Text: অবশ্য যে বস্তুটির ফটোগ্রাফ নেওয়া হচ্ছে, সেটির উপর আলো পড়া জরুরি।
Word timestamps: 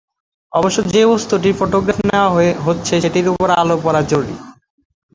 অবশ্য 0.53 0.77
যে 0.93 1.01
বস্তুটির 1.05 1.57
ফটোগ্রাফ 1.59 1.99
নেওয়া 2.09 2.29
হচ্ছে, 2.65 2.93
সেটির 3.01 3.27
উপর 3.29 3.47
আলো 3.61 3.75
পড়া 3.83 4.01
জরুরি। 4.01 4.35